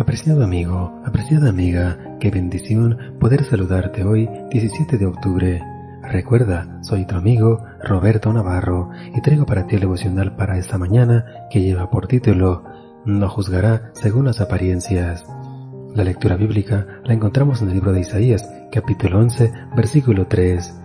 Apreciado 0.00 0.42
amigo, 0.42 0.98
apreciada 1.04 1.50
amiga, 1.50 2.16
qué 2.20 2.30
bendición 2.30 2.96
poder 3.20 3.44
saludarte 3.44 4.02
hoy 4.02 4.30
17 4.50 4.96
de 4.96 5.04
octubre. 5.04 5.62
Recuerda, 6.02 6.78
soy 6.80 7.04
tu 7.04 7.16
amigo 7.16 7.62
Roberto 7.84 8.32
Navarro 8.32 8.88
y 9.14 9.20
traigo 9.20 9.44
para 9.44 9.66
ti 9.66 9.74
el 9.74 9.82
devocional 9.82 10.36
para 10.36 10.56
esta 10.56 10.78
mañana 10.78 11.26
que 11.50 11.60
lleva 11.60 11.90
por 11.90 12.06
título 12.06 12.64
No 13.04 13.28
juzgará 13.28 13.90
según 13.92 14.24
las 14.24 14.40
apariencias. 14.40 15.26
La 15.94 16.02
lectura 16.02 16.36
bíblica 16.36 16.86
la 17.04 17.12
encontramos 17.12 17.60
en 17.60 17.68
el 17.68 17.74
libro 17.74 17.92
de 17.92 18.00
Isaías, 18.00 18.50
capítulo 18.72 19.18
11, 19.18 19.52
versículo 19.76 20.28
3. 20.28 20.80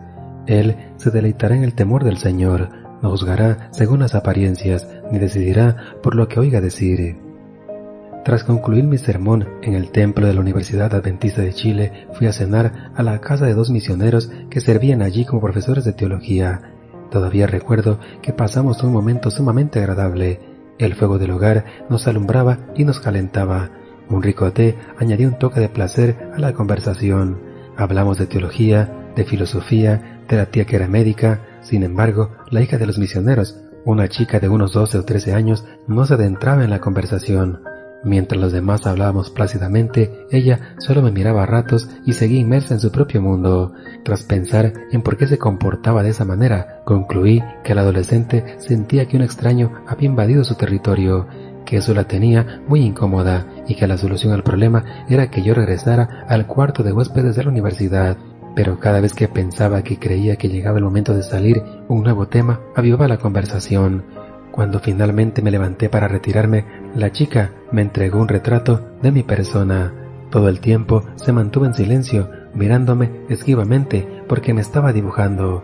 Él 0.48 0.76
se 0.98 1.10
deleitará 1.10 1.56
en 1.56 1.64
el 1.64 1.74
temor 1.74 2.04
del 2.04 2.18
Señor, 2.18 2.68
no 3.02 3.12
juzgará 3.12 3.70
según 3.72 4.02
las 4.02 4.14
apariencias, 4.14 4.90
ni 5.10 5.20
decidirá 5.20 5.78
por 6.04 6.16
lo 6.16 6.28
que 6.28 6.42
oiga 6.42 6.60
decir. 6.60 7.25
Tras 8.26 8.44
concluir 8.44 8.86
mi 8.86 8.98
sermón 8.98 9.48
en 9.62 9.76
el 9.76 9.92
templo 9.92 10.26
de 10.26 10.34
la 10.34 10.40
Universidad 10.40 10.96
Adventista 10.96 11.44
de 11.44 11.54
Chile, 11.54 12.08
fui 12.14 12.26
a 12.26 12.34
cenar 12.34 12.92
a 12.96 13.04
la 13.04 13.22
casa 13.22 13.46
de 13.46 13.54
dos 13.54 13.70
misioneros 13.70 14.32
que 14.50 14.62
servían 14.62 15.04
allí 15.04 15.26
como 15.26 15.42
profesores 15.42 15.86
de 15.86 15.94
teología. 15.94 16.74
Todavía 17.12 17.46
recuerdo 17.46 18.00
que 18.24 18.34
pasamos 18.34 18.82
un 18.82 18.92
momento 18.92 19.30
sumamente 19.30 19.78
agradable. 19.78 20.40
El 20.80 20.96
fuego 20.96 21.20
del 21.20 21.30
hogar 21.30 21.66
nos 21.88 22.08
alumbraba 22.08 22.58
y 22.76 22.84
nos 22.84 23.00
calentaba. 23.00 23.70
Un 24.10 24.24
rico 24.24 24.52
té 24.52 24.76
añadió 24.98 25.28
un 25.28 25.38
toque 25.38 25.60
de 25.60 25.70
placer 25.70 26.32
a 26.36 26.40
la 26.40 26.54
conversación. 26.54 27.40
Hablamos 27.78 28.18
de 28.18 28.26
teología, 28.26 29.12
de 29.16 29.24
filosofía, 29.24 30.24
de 30.28 30.38
la 30.38 30.48
tía 30.48 30.66
que 30.66 30.78
era 30.78 30.88
médica. 30.88 31.42
Sin 31.62 31.84
embargo, 31.84 32.32
la 32.50 32.64
hija 32.64 32.80
de 32.80 32.88
los 32.88 32.98
misioneros, 32.98 33.62
una 33.86 34.10
chica 34.10 34.40
de 34.40 34.50
unos 34.50 34.74
12 34.74 34.98
o 34.98 35.06
13 35.06 35.36
años, 35.36 35.64
no 35.88 36.08
se 36.08 36.16
adentraba 36.16 36.64
en 36.64 36.72
la 36.72 36.80
conversación. 36.80 37.75
Mientras 38.06 38.40
los 38.40 38.52
demás 38.52 38.86
hablábamos 38.86 39.32
plácidamente, 39.32 40.28
ella 40.30 40.76
solo 40.78 41.02
me 41.02 41.12
miraba 41.12 41.42
a 41.42 41.48
ratos 41.48 41.90
y 42.06 42.14
seguía 42.14 42.40
inmersa 42.40 42.76
en 42.76 42.80
su 42.80 42.92
propio 42.92 43.20
mundo. 43.20 43.74
Tras 44.04 44.22
pensar 44.22 44.74
en 44.92 45.02
por 45.02 45.18
qué 45.18 45.26
se 45.26 45.40
comportaba 45.40 46.04
de 46.04 46.12
esa 46.12 46.24
manera, 46.24 46.84
concluí 46.86 47.42
que 47.64 47.72
el 47.72 47.80
adolescente 47.80 48.58
sentía 48.60 49.08
que 49.08 49.18
un 49.18 49.24
extraño 49.24 49.72
había 49.88 50.08
invadido 50.08 50.44
su 50.44 50.54
territorio, 50.54 51.26
que 51.66 51.78
eso 51.78 51.96
la 51.96 52.04
tenía 52.04 52.62
muy 52.68 52.82
incómoda 52.82 53.48
y 53.68 53.74
que 53.74 53.88
la 53.88 53.98
solución 53.98 54.34
al 54.34 54.44
problema 54.44 54.86
era 55.10 55.32
que 55.32 55.42
yo 55.42 55.56
regresara 55.56 56.26
al 56.30 56.46
cuarto 56.46 56.84
de 56.84 56.94
huéspedes 56.94 57.36
de 57.36 57.44
la 57.44 57.50
universidad. 57.50 58.18
Pero 58.56 58.80
cada 58.80 59.02
vez 59.02 59.14
que 59.14 59.28
pensaba 59.28 59.82
que 59.82 59.98
creía 59.98 60.36
que 60.36 60.50
llegaba 60.50 60.78
el 60.78 60.84
momento 60.84 61.16
de 61.16 61.24
salir, 61.24 61.64
un 61.88 62.04
nuevo 62.04 62.28
tema 62.28 62.62
avivaba 62.76 63.08
la 63.08 63.18
conversación. 63.18 64.06
Cuando 64.56 64.80
finalmente 64.80 65.42
me 65.42 65.52
levanté 65.52 65.90
para 65.90 66.08
retirarme, 66.08 66.64
la 66.96 67.12
chica 67.12 67.52
me 67.74 67.82
entregó 67.82 68.22
un 68.22 68.30
retrato 68.30 68.90
de 69.02 69.12
mi 69.12 69.22
persona. 69.22 69.94
Todo 70.30 70.48
el 70.48 70.62
tiempo 70.62 71.04
se 71.18 71.34
mantuvo 71.34 71.66
en 71.66 71.74
silencio, 71.74 72.30
mirándome 72.54 73.12
esquivamente 73.28 74.08
porque 74.30 74.54
me 74.54 74.62
estaba 74.62 74.94
dibujando. 74.94 75.62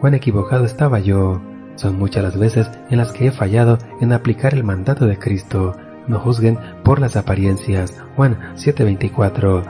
Cuán 0.00 0.14
equivocado 0.14 0.64
estaba 0.64 0.98
yo. 0.98 1.40
Son 1.76 1.96
muchas 1.96 2.24
las 2.24 2.36
veces 2.36 2.68
en 2.90 2.98
las 2.98 3.12
que 3.12 3.28
he 3.28 3.30
fallado 3.30 3.78
en 4.00 4.12
aplicar 4.12 4.54
el 4.54 4.64
mandato 4.64 5.06
de 5.06 5.20
Cristo. 5.20 5.76
No 6.08 6.18
juzguen 6.18 6.58
por 6.82 6.98
las 6.98 7.14
apariencias. 7.14 8.02
Juan 8.16 8.38
7:24. 8.56 9.62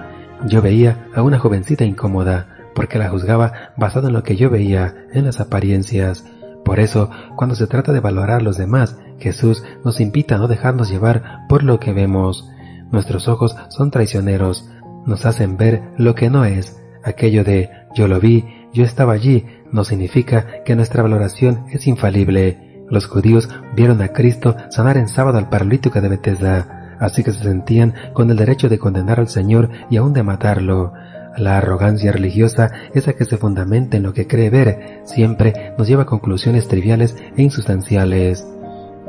Yo 0.46 0.62
veía 0.62 1.08
a 1.14 1.20
una 1.20 1.38
jovencita 1.38 1.84
incómoda, 1.84 2.46
porque 2.74 2.96
la 2.98 3.10
juzgaba 3.10 3.74
basado 3.76 4.08
en 4.08 4.14
lo 4.14 4.22
que 4.22 4.36
yo 4.36 4.48
veía, 4.48 4.94
en 5.12 5.26
las 5.26 5.40
apariencias. 5.40 6.24
Por 6.64 6.80
eso, 6.80 7.10
cuando 7.36 7.54
se 7.54 7.66
trata 7.66 7.92
de 7.92 8.00
valorar 8.00 8.40
a 8.40 8.44
los 8.44 8.56
demás, 8.56 8.96
Jesús 9.18 9.64
nos 9.84 10.00
invita 10.00 10.36
a 10.36 10.38
no 10.38 10.48
dejarnos 10.48 10.90
llevar 10.90 11.46
por 11.48 11.62
lo 11.62 11.80
que 11.80 11.92
vemos. 11.92 12.48
Nuestros 12.90 13.28
ojos 13.28 13.56
son 13.68 13.90
traicioneros, 13.90 14.70
nos 15.06 15.26
hacen 15.26 15.56
ver 15.56 15.82
lo 15.96 16.14
que 16.14 16.30
no 16.30 16.44
es. 16.44 16.80
Aquello 17.04 17.44
de 17.44 17.70
yo 17.94 18.08
lo 18.08 18.20
vi, 18.20 18.44
yo 18.72 18.84
estaba 18.84 19.12
allí, 19.12 19.46
no 19.70 19.84
significa 19.84 20.62
que 20.64 20.76
nuestra 20.76 21.02
valoración 21.02 21.64
es 21.70 21.86
infalible. 21.86 22.84
Los 22.88 23.06
judíos 23.06 23.48
vieron 23.74 24.02
a 24.02 24.08
Cristo 24.08 24.56
sanar 24.70 24.96
en 24.96 25.08
sábado 25.08 25.38
al 25.38 25.48
paralítico 25.48 26.00
de 26.00 26.08
Bethesda, 26.08 26.96
así 27.00 27.24
que 27.24 27.32
se 27.32 27.42
sentían 27.42 27.94
con 28.12 28.30
el 28.30 28.36
derecho 28.36 28.68
de 28.68 28.78
condenar 28.78 29.18
al 29.18 29.28
Señor 29.28 29.70
y 29.90 29.96
aún 29.96 30.12
de 30.12 30.22
matarlo. 30.22 30.92
La 31.36 31.58
arrogancia 31.58 32.12
religiosa, 32.12 32.70
esa 32.94 33.14
que 33.14 33.24
se 33.24 33.38
fundamenta 33.38 33.96
en 33.96 34.02
lo 34.02 34.12
que 34.12 34.26
cree 34.26 34.50
ver, 34.50 35.00
siempre 35.04 35.72
nos 35.78 35.88
lleva 35.88 36.02
a 36.02 36.06
conclusiones 36.06 36.68
triviales 36.68 37.16
e 37.36 37.42
insustanciales. 37.42 38.46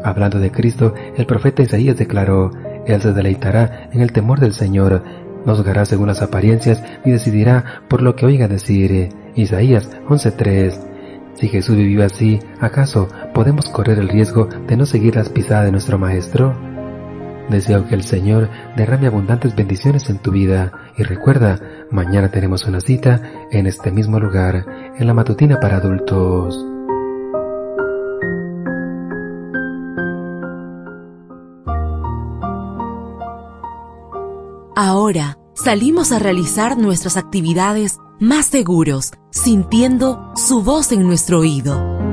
Hablando 0.04 0.40
de 0.40 0.52
Cristo, 0.52 0.94
el 1.18 1.26
profeta 1.26 1.64
Isaías 1.64 1.98
declaró, 1.98 2.52
Él 2.86 3.02
se 3.02 3.14
deleitará 3.14 3.90
en 3.92 4.02
el 4.02 4.12
temor 4.14 4.40
del 4.40 4.54
Señor, 4.54 5.04
no 5.46 5.56
juzgará 5.56 5.86
según 5.86 6.08
las 6.08 6.22
apariencias 6.22 6.82
ni 7.04 7.12
decidirá 7.12 7.84
por 7.90 8.02
lo 8.02 8.16
que 8.16 8.26
oiga 8.26 8.48
decir. 8.48 9.10
Isaías 9.36 9.90
11.3 10.08 10.80
Si 11.34 11.48
Jesús 11.50 11.76
vivió 11.76 12.06
así, 12.06 12.40
¿acaso 12.62 13.08
podemos 13.34 13.70
correr 13.70 14.00
el 14.00 14.10
riesgo 14.10 14.48
de 14.68 14.78
no 14.78 14.86
seguir 14.86 15.16
las 15.16 15.30
pisadas 15.30 15.66
de 15.66 15.72
nuestro 15.72 15.98
Maestro? 15.98 16.56
Deseo 17.50 17.88
que 17.88 17.96
el 17.96 18.04
Señor 18.04 18.50
derrame 18.78 19.08
abundantes 19.08 19.56
bendiciones 19.56 20.10
en 20.10 20.20
tu 20.20 20.32
vida 20.32 20.72
y 20.98 21.04
recuerda, 21.04 21.60
mañana 21.94 22.30
tenemos 22.30 22.66
una 22.66 22.82
cita 22.82 23.22
en 23.52 23.68
este 23.68 23.92
mismo 23.92 24.20
lugar, 24.20 24.66
en 24.98 25.08
la 25.08 25.14
matutina 25.14 25.60
para 25.60 25.78
adultos. 25.78 26.66
Ahora 34.76 35.38
salimos 35.54 36.12
a 36.12 36.20
realizar 36.20 36.78
nuestras 36.78 37.16
actividades 37.16 38.00
más 38.20 38.48
seguros, 38.48 39.12
sintiendo 39.30 40.34
su 40.36 40.64
voz 40.64 40.92
en 40.92 41.04
nuestro 41.04 41.40
oído. 41.40 42.13